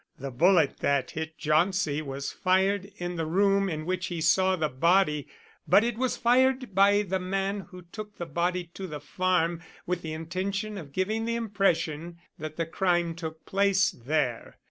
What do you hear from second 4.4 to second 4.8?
the